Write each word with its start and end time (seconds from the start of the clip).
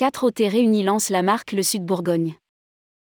Quatre 0.00 0.24
OT 0.24 0.48
réunis 0.48 0.82
lancent 0.82 1.10
la 1.10 1.20
marque 1.20 1.52
Le 1.52 1.62
Sud 1.62 1.84
Bourgogne. 1.84 2.36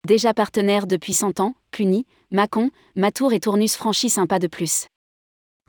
Déjà 0.07 0.33
partenaires 0.33 0.87
depuis 0.87 1.15
100 1.15 1.41
ans, 1.41 1.57
Cluny, 1.73 2.07
Mâcon, 2.31 2.71
Matour 2.95 3.33
et 3.33 3.41
Tournus 3.41 3.75
franchissent 3.75 4.19
un 4.19 4.29
pas 4.29 4.39
de 4.39 4.47
plus. 4.47 4.87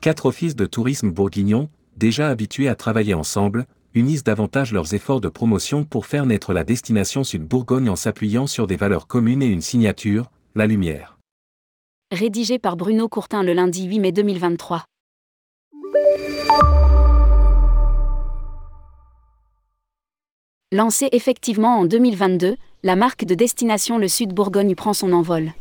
Quatre 0.00 0.26
offices 0.26 0.54
de 0.54 0.64
tourisme 0.64 1.10
bourguignons, 1.10 1.70
déjà 1.96 2.28
habitués 2.28 2.68
à 2.68 2.76
travailler 2.76 3.14
ensemble, 3.14 3.66
unissent 3.94 4.22
davantage 4.22 4.72
leurs 4.72 4.94
efforts 4.94 5.20
de 5.20 5.28
promotion 5.28 5.82
pour 5.82 6.06
faire 6.06 6.24
naître 6.24 6.52
la 6.52 6.62
destination 6.62 7.24
Sud 7.24 7.42
Bourgogne 7.42 7.90
en 7.90 7.96
s'appuyant 7.96 8.46
sur 8.46 8.68
des 8.68 8.76
valeurs 8.76 9.08
communes 9.08 9.42
et 9.42 9.48
une 9.48 9.60
signature, 9.60 10.30
la 10.54 10.68
lumière. 10.68 11.18
Rédigé 12.12 12.60
par 12.60 12.76
Bruno 12.76 13.08
Courtin 13.08 13.42
le 13.42 13.54
lundi 13.54 13.86
8 13.86 13.98
mai 13.98 14.12
2023. 14.12 14.84
Lancée 20.70 21.08
effectivement 21.12 21.78
en 21.78 21.86
2022, 21.86 22.56
la 22.82 22.94
marque 22.94 23.24
de 23.24 23.34
destination 23.34 23.96
Le 23.96 24.06
Sud 24.06 24.34
Bourgogne 24.34 24.74
prend 24.74 24.92
son 24.92 25.14
envol. 25.14 25.54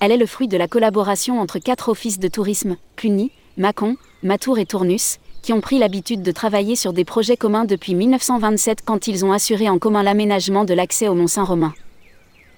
Elle 0.00 0.10
est 0.10 0.16
le 0.16 0.26
fruit 0.26 0.48
de 0.48 0.56
la 0.56 0.66
collaboration 0.66 1.38
entre 1.38 1.60
quatre 1.60 1.90
offices 1.90 2.18
de 2.18 2.26
tourisme, 2.26 2.76
Cluny, 2.96 3.30
Mâcon, 3.56 3.96
Matour 4.24 4.58
et 4.58 4.66
Tournus, 4.66 5.20
qui 5.42 5.52
ont 5.52 5.60
pris 5.60 5.78
l'habitude 5.78 6.22
de 6.22 6.32
travailler 6.32 6.74
sur 6.74 6.92
des 6.92 7.04
projets 7.04 7.36
communs 7.36 7.66
depuis 7.66 7.94
1927 7.94 8.80
quand 8.84 9.06
ils 9.06 9.24
ont 9.24 9.30
assuré 9.30 9.68
en 9.68 9.78
commun 9.78 10.02
l'aménagement 10.02 10.64
de 10.64 10.74
l'accès 10.74 11.06
au 11.06 11.14
Mont-Saint-Romain. 11.14 11.72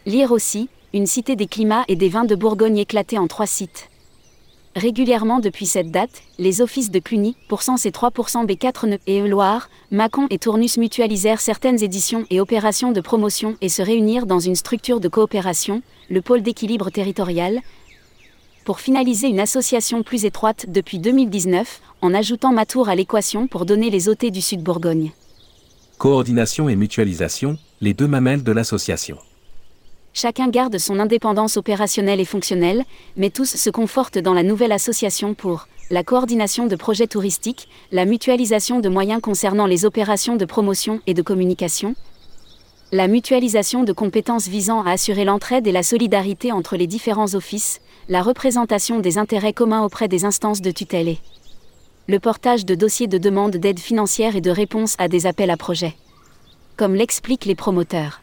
Lire 0.07 0.33
aussi, 0.33 0.71
une 0.95 1.07
cité 1.07 1.37
des 1.37 1.49
climats 1.49 1.85
et 1.87 1.97
des 1.97 2.09
vins 2.09 2.25
de 2.25 2.35
Bourgogne 2.35 2.79
éclatée 2.79 3.19
en 3.19 3.27
trois 3.27 3.47
sites. 3.47 3.88
Régulièrement 4.77 5.41
depuis 5.41 5.67
cette 5.67 5.91
date, 5.91 6.23
les 6.39 6.61
offices 6.61 6.91
de 6.91 6.99
Cluny, 6.99 7.37
Pourcent 7.49 7.77
et 7.85 7.91
3% 7.91 8.47
B4 8.47 8.99
et 9.07 9.27
Loire, 9.27 9.71
Mâcon 9.91 10.27
et 10.31 10.39
Tournus 10.39 10.77
mutualisèrent 10.77 11.41
certaines 11.41 11.83
éditions 11.83 12.25
et 12.31 12.41
opérations 12.41 12.93
de 12.93 13.01
promotion 13.01 13.57
et 13.61 13.69
se 13.69 13.83
réunirent 13.83 14.27
dans 14.27 14.39
une 14.39 14.55
structure 14.55 15.01
de 15.01 15.09
coopération, 15.09 15.83
le 16.11 16.23
pôle 16.23 16.43
d'équilibre 16.43 16.91
territorial, 16.91 17.61
pour 18.65 18.81
finaliser 18.81 19.29
une 19.29 19.41
association 19.41 20.03
plus 20.03 20.27
étroite 20.27 20.67
depuis 20.69 20.99
2019, 20.99 21.81
en 22.03 22.15
ajoutant 22.15 22.53
Matour 22.53 22.89
à 22.89 22.95
l'équation 22.95 23.47
pour 23.49 23.65
donner 23.65 23.89
les 23.89 24.09
OT 24.09 24.31
du 24.31 24.43
Sud 24.43 24.63
Bourgogne. 24.63 25.13
Coordination 25.97 26.69
et 26.69 26.77
mutualisation, 26.77 27.57
les 27.81 27.95
deux 27.95 28.07
mamelles 28.07 28.45
de 28.45 28.53
l'association. 28.53 29.17
Chacun 30.21 30.49
garde 30.49 30.79
son 30.79 30.99
indépendance 30.99 31.57
opérationnelle 31.57 32.19
et 32.19 32.25
fonctionnelle, 32.25 32.83
mais 33.17 33.31
tous 33.31 33.55
se 33.55 33.71
confortent 33.71 34.19
dans 34.19 34.35
la 34.35 34.43
nouvelle 34.43 34.73
association 34.73 35.33
pour 35.35 35.69
la 35.91 36.03
coordination 36.03 36.67
de 36.67 36.75
projets 36.75 37.07
touristiques, 37.07 37.69
la 37.93 38.05
mutualisation 38.05 38.81
de 38.81 38.89
moyens 38.89 39.21
concernant 39.21 39.67
les 39.67 39.85
opérations 39.85 40.35
de 40.35 40.45
promotion 40.45 41.01
et 41.07 41.15
de 41.15 41.23
communication, 41.23 41.95
la 42.91 43.07
mutualisation 43.07 43.85
de 43.85 43.93
compétences 43.93 44.49
visant 44.49 44.83
à 44.83 44.91
assurer 44.91 45.25
l'entraide 45.25 45.69
et 45.69 45.73
la 45.73 45.85
solidarité 45.85 46.51
entre 46.51 46.77
les 46.77 46.89
différents 46.89 47.37
offices, 47.37 47.81
la 48.09 48.21
représentation 48.21 48.99
des 48.99 49.19
intérêts 49.19 49.53
communs 49.53 49.85
auprès 49.85 50.09
des 50.09 50.25
instances 50.25 50.61
de 50.61 50.73
tutelle 50.73 51.07
et 51.07 51.21
le 52.09 52.19
portage 52.19 52.67
de 52.67 52.75
dossiers 52.75 53.07
de 53.07 53.19
demande 53.19 53.55
d'aide 53.55 53.79
financière 53.79 54.35
et 54.35 54.41
de 54.41 54.51
réponse 54.51 54.97
à 54.99 55.07
des 55.07 55.27
appels 55.27 55.51
à 55.51 55.57
projets. 55.57 55.95
Comme 56.77 56.97
l'expliquent 56.97 57.45
les 57.45 57.55
promoteurs. 57.55 58.21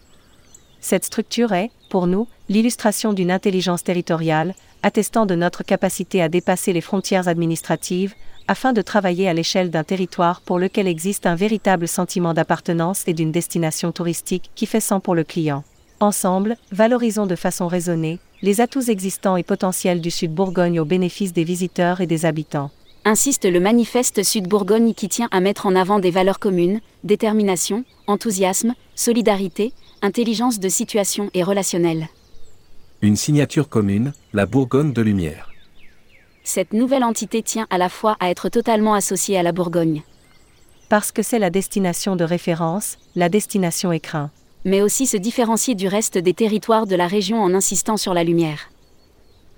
Cette 0.88 1.06
structure 1.06 1.52
est, 1.54 1.72
pour 1.90 2.06
nous, 2.06 2.28
l'illustration 2.48 3.12
d'une 3.12 3.32
intelligence 3.32 3.84
territoriale, 3.84 4.54
attestant 4.84 5.26
de 5.26 5.34
notre 5.34 5.64
capacité 5.64 6.22
à 6.22 6.30
dépasser 6.30 6.74
les 6.74 6.82
frontières 6.82 7.28
administratives, 7.28 8.14
afin 8.48 8.72
de 8.72 8.84
travailler 8.84 9.28
à 9.28 9.34
l'échelle 9.34 9.72
d'un 9.72 9.84
territoire 9.84 10.42
pour 10.42 10.60
lequel 10.60 10.88
existe 10.88 11.26
un 11.26 11.34
véritable 11.34 11.88
sentiment 11.88 12.36
d'appartenance 12.36 13.04
et 13.08 13.16
d'une 13.16 13.32
destination 13.32 13.92
touristique 13.92 14.52
qui 14.54 14.68
fait 14.68 14.80
sang 14.80 15.00
pour 15.00 15.16
le 15.16 15.24
client. 15.24 15.64
Ensemble, 16.02 16.56
valorisons 16.72 17.26
de 17.26 17.36
façon 17.36 17.68
raisonnée 17.68 18.20
les 18.44 18.62
atouts 18.62 18.92
existants 18.92 19.38
et 19.38 19.44
potentiels 19.44 20.02
du 20.02 20.12
Sud 20.12 20.36
Bourgogne 20.36 20.80
au 20.80 20.86
bénéfice 20.86 21.34
des 21.34 21.46
visiteurs 21.46 22.00
et 22.00 22.06
des 22.06 22.28
habitants. 22.28 22.70
Insiste 23.06 23.46
le 23.46 23.60
manifeste 23.60 24.24
Sud 24.24 24.48
Bourgogne 24.48 24.94
qui 24.94 25.08
tient 25.08 25.30
à 25.32 25.40
mettre 25.40 25.68
en 25.68 25.76
avant 25.76 26.00
des 26.00 26.12
valeurs 26.12 26.40
communes, 26.40 26.82
détermination, 27.04 27.86
enthousiasme, 28.08 28.74
solidarité, 28.96 29.74
intelligence 30.02 30.60
de 30.60 30.70
situation 30.70 31.30
et 31.34 31.44
relationnelle. 31.44 32.10
Une 33.02 33.16
signature 33.16 33.70
commune, 33.70 34.14
la 34.34 34.46
Bourgogne 34.46 34.92
de 34.92 35.02
Lumière 35.02 35.50
cette 36.46 36.74
nouvelle 36.74 37.04
entité 37.04 37.42
tient 37.42 37.68
à 37.70 37.78
la 37.78 37.90
fois 37.90 38.16
à 38.20 38.30
être 38.30 38.50
totalement 38.50 38.94
associée 38.94 39.38
à 39.38 39.44
la 39.44 39.52
Bourgogne. 39.52 40.04
Parce 40.90 41.12
que 41.12 41.24
c'est 41.24 41.40
la 41.40 41.50
destination 41.50 42.16
de 42.16 42.24
référence, 42.24 42.98
la 43.16 43.30
destination 43.30 43.92
écrin. 43.92 44.30
Mais 44.64 44.82
aussi 44.82 45.08
se 45.08 45.18
différencier 45.18 45.76
du 45.76 45.88
reste 45.88 46.18
des 46.18 46.34
territoires 46.34 46.86
de 46.86 46.96
la 46.96 47.08
région 47.08 47.42
en 47.42 47.54
insistant 47.54 47.98
sur 47.98 48.14
la 48.14 48.24
lumière. 48.24 48.70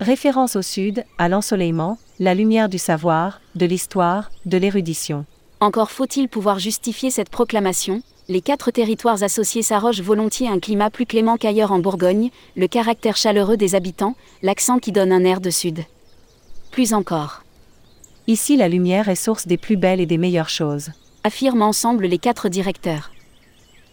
Référence 0.00 0.56
au 0.56 0.62
sud, 0.62 1.04
à 1.18 1.28
l'ensoleillement, 1.28 1.98
la 2.20 2.34
lumière 2.34 2.68
du 2.68 2.78
savoir, 2.78 3.40
de 3.54 3.66
l'histoire, 3.66 4.30
de 4.46 4.58
l'érudition. 4.58 5.24
Encore 5.60 5.90
faut-il 5.90 6.28
pouvoir 6.28 6.58
justifier 6.58 7.10
cette 7.10 7.30
proclamation, 7.30 8.02
les 8.28 8.40
quatre 8.40 8.70
territoires 8.70 9.22
associés 9.22 9.62
s'arrogent 9.62 10.02
volontiers 10.02 10.48
un 10.48 10.58
climat 10.58 10.90
plus 10.90 11.06
clément 11.06 11.36
qu'ailleurs 11.36 11.72
en 11.72 11.78
Bourgogne, 11.78 12.30
le 12.56 12.66
caractère 12.66 13.16
chaleureux 13.16 13.56
des 13.56 13.74
habitants, 13.74 14.16
l'accent 14.42 14.78
qui 14.78 14.92
donne 14.92 15.12
un 15.12 15.24
air 15.24 15.40
de 15.40 15.50
sud 15.50 15.84
plus 16.70 16.94
encore. 16.94 17.42
Ici 18.26 18.56
la 18.56 18.68
lumière 18.68 19.08
est 19.08 19.16
source 19.16 19.46
des 19.46 19.56
plus 19.56 19.76
belles 19.76 20.00
et 20.00 20.06
des 20.06 20.18
meilleures 20.18 20.48
choses. 20.48 20.90
Affirment 21.24 21.62
ensemble 21.62 22.06
les 22.06 22.18
quatre 22.18 22.48
directeurs. 22.48 23.10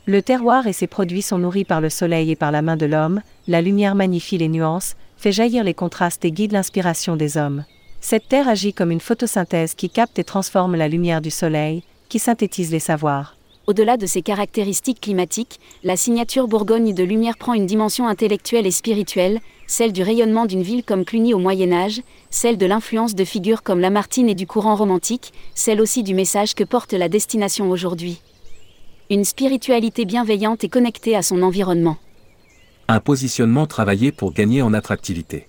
Le 0.05 0.21
terroir 0.21 0.67
et 0.67 0.73
ses 0.73 0.85
produits 0.85 1.23
sont 1.23 1.39
nourris 1.39 1.65
par 1.65 1.81
le 1.81 1.89
soleil 1.89 2.29
et 2.29 2.35
par 2.35 2.51
la 2.51 2.61
main 2.61 2.77
de 2.77 2.85
l'homme, 2.85 3.21
la 3.47 3.61
lumière 3.61 3.95
magnifie 3.95 4.37
les 4.37 4.49
nuances, 4.49 4.95
fait 5.17 5.31
jaillir 5.31 5.63
les 5.63 5.73
contrastes 5.73 6.25
et 6.25 6.31
guide 6.31 6.51
l'inspiration 6.51 7.15
des 7.15 7.37
hommes. 7.37 7.65
Cette 8.07 8.27
terre 8.27 8.47
agit 8.47 8.71
comme 8.71 8.91
une 8.91 8.99
photosynthèse 8.99 9.73
qui 9.73 9.89
capte 9.89 10.19
et 10.19 10.23
transforme 10.23 10.75
la 10.75 10.87
lumière 10.87 11.21
du 11.21 11.31
soleil, 11.31 11.81
qui 12.07 12.19
synthétise 12.19 12.71
les 12.71 12.77
savoirs. 12.77 13.35
Au-delà 13.65 13.97
de 13.97 14.05
ses 14.05 14.21
caractéristiques 14.21 15.01
climatiques, 15.01 15.59
la 15.83 15.97
signature 15.97 16.47
Bourgogne 16.47 16.93
de 16.93 17.03
lumière 17.03 17.35
prend 17.35 17.55
une 17.55 17.65
dimension 17.65 18.07
intellectuelle 18.07 18.67
et 18.67 18.71
spirituelle, 18.71 19.39
celle 19.65 19.91
du 19.91 20.03
rayonnement 20.03 20.45
d'une 20.45 20.61
ville 20.61 20.83
comme 20.83 21.03
Cluny 21.03 21.33
au 21.33 21.39
Moyen 21.39 21.73
Âge, 21.73 22.03
celle 22.29 22.59
de 22.59 22.67
l'influence 22.67 23.15
de 23.15 23.25
figures 23.25 23.63
comme 23.63 23.79
Lamartine 23.79 24.29
et 24.29 24.35
du 24.35 24.45
courant 24.45 24.75
romantique, 24.75 25.33
celle 25.55 25.81
aussi 25.81 26.03
du 26.03 26.13
message 26.13 26.53
que 26.53 26.63
porte 26.63 26.93
la 26.93 27.09
destination 27.09 27.71
aujourd'hui. 27.71 28.21
Une 29.09 29.25
spiritualité 29.25 30.05
bienveillante 30.05 30.63
et 30.63 30.69
connectée 30.69 31.15
à 31.15 31.23
son 31.23 31.41
environnement. 31.41 31.97
Un 32.87 32.99
positionnement 32.99 33.65
travaillé 33.65 34.11
pour 34.11 34.31
gagner 34.31 34.61
en 34.61 34.75
attractivité. 34.75 35.47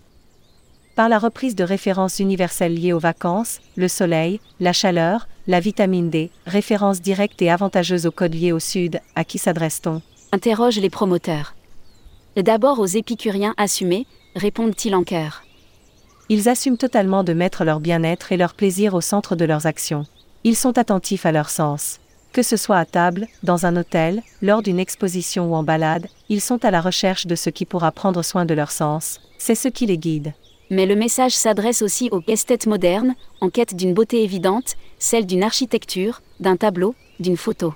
Par 0.96 1.10
la 1.10 1.18
reprise 1.18 1.54
de 1.54 1.62
références 1.62 2.20
universelles 2.20 2.72
liées 2.72 2.94
aux 2.94 2.98
vacances, 2.98 3.60
le 3.76 3.86
soleil, 3.86 4.40
la 4.60 4.72
chaleur, 4.72 5.28
la 5.46 5.60
vitamine 5.60 6.08
D, 6.08 6.30
références 6.46 7.02
directes 7.02 7.42
et 7.42 7.50
avantageuses 7.50 8.06
au 8.06 8.10
code 8.10 8.34
lié 8.34 8.50
au 8.50 8.58
Sud, 8.58 9.02
à 9.14 9.22
qui 9.22 9.36
s'adresse-t-on? 9.36 10.00
Interroge 10.32 10.78
les 10.78 10.88
promoteurs. 10.88 11.54
D'abord 12.36 12.78
aux 12.78 12.86
épicuriens 12.86 13.52
assumés, 13.58 14.06
répondent-ils 14.36 14.94
en 14.94 15.04
chœur. 15.04 15.42
Ils 16.30 16.48
assument 16.48 16.78
totalement 16.78 17.24
de 17.24 17.34
mettre 17.34 17.64
leur 17.64 17.80
bien-être 17.80 18.32
et 18.32 18.38
leur 18.38 18.54
plaisir 18.54 18.94
au 18.94 19.02
centre 19.02 19.36
de 19.36 19.44
leurs 19.44 19.66
actions. 19.66 20.06
Ils 20.44 20.56
sont 20.56 20.78
attentifs 20.78 21.26
à 21.26 21.32
leur 21.32 21.50
sens. 21.50 22.00
Que 22.32 22.42
ce 22.42 22.56
soit 22.56 22.78
à 22.78 22.86
table, 22.86 23.26
dans 23.42 23.66
un 23.66 23.76
hôtel, 23.76 24.22
lors 24.40 24.62
d'une 24.62 24.80
exposition 24.80 25.52
ou 25.52 25.56
en 25.56 25.62
balade, 25.62 26.06
ils 26.30 26.40
sont 26.40 26.64
à 26.64 26.70
la 26.70 26.80
recherche 26.80 27.26
de 27.26 27.34
ce 27.34 27.50
qui 27.50 27.66
pourra 27.66 27.92
prendre 27.92 28.22
soin 28.22 28.46
de 28.46 28.54
leur 28.54 28.70
sens. 28.70 29.20
C'est 29.36 29.54
ce 29.54 29.68
qui 29.68 29.84
les 29.84 29.98
guide. 29.98 30.32
Mais 30.70 30.86
le 30.86 30.96
message 30.96 31.32
s'adresse 31.32 31.82
aussi 31.82 32.08
aux 32.10 32.22
esthètes 32.26 32.66
modernes, 32.66 33.14
en 33.40 33.50
quête 33.50 33.74
d'une 33.74 33.94
beauté 33.94 34.22
évidente, 34.24 34.76
celle 34.98 35.26
d'une 35.26 35.42
architecture, 35.42 36.22
d'un 36.40 36.56
tableau, 36.56 36.94
d'une 37.20 37.36
photo. 37.36 37.74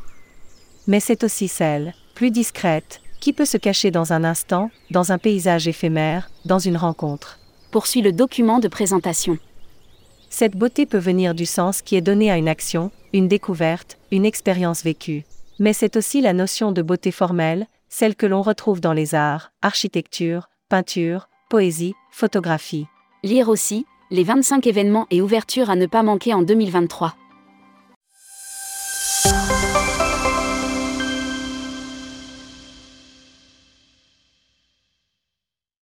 Mais 0.86 1.00
c'est 1.00 1.22
aussi 1.22 1.48
celle, 1.48 1.94
plus 2.14 2.30
discrète, 2.30 3.00
qui 3.20 3.32
peut 3.32 3.44
se 3.44 3.58
cacher 3.58 3.90
dans 3.90 4.12
un 4.12 4.24
instant, 4.24 4.70
dans 4.90 5.12
un 5.12 5.18
paysage 5.18 5.68
éphémère, 5.68 6.30
dans 6.44 6.58
une 6.58 6.76
rencontre 6.76 7.38
Poursuit 7.70 8.02
le 8.02 8.12
document 8.12 8.58
de 8.58 8.66
présentation. 8.66 9.38
Cette 10.28 10.56
beauté 10.56 10.86
peut 10.86 10.98
venir 10.98 11.34
du 11.34 11.46
sens 11.46 11.82
qui 11.82 11.94
est 11.96 12.00
donné 12.00 12.30
à 12.30 12.36
une 12.36 12.48
action, 12.48 12.90
une 13.12 13.28
découverte, 13.28 13.98
une 14.10 14.24
expérience 14.24 14.82
vécue. 14.82 15.24
Mais 15.60 15.72
c'est 15.72 15.96
aussi 15.96 16.20
la 16.20 16.32
notion 16.32 16.72
de 16.72 16.82
beauté 16.82 17.12
formelle, 17.12 17.66
celle 17.88 18.16
que 18.16 18.26
l'on 18.26 18.42
retrouve 18.42 18.80
dans 18.80 18.92
les 18.92 19.14
arts, 19.14 19.52
architecture, 19.62 20.48
peinture, 20.68 21.28
poésie, 21.50 21.96
photographie. 22.12 22.86
Lire 23.24 23.48
aussi, 23.48 23.84
les 24.10 24.22
25 24.22 24.68
événements 24.68 25.08
et 25.10 25.20
ouvertures 25.20 25.68
à 25.68 25.74
ne 25.74 25.86
pas 25.86 26.04
manquer 26.04 26.32
en 26.32 26.42
2023. 26.42 27.16